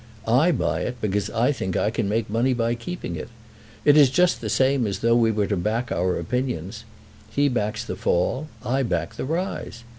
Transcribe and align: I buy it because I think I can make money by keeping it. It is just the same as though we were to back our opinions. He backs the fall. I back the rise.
I 0.27 0.51
buy 0.51 0.81
it 0.81 0.99
because 0.99 1.29
I 1.29 1.51
think 1.51 1.77
I 1.77 1.91
can 1.91 2.09
make 2.09 2.27
money 2.27 2.55
by 2.55 2.73
keeping 2.73 3.15
it. 3.15 3.29
It 3.85 3.95
is 3.95 4.09
just 4.09 4.41
the 4.41 4.49
same 4.49 4.87
as 4.87 4.97
though 5.01 5.13
we 5.15 5.29
were 5.29 5.45
to 5.45 5.55
back 5.55 5.91
our 5.91 6.17
opinions. 6.17 6.85
He 7.29 7.47
backs 7.47 7.83
the 7.85 7.95
fall. 7.95 8.47
I 8.65 8.81
back 8.81 9.13
the 9.13 9.25
rise. 9.25 9.83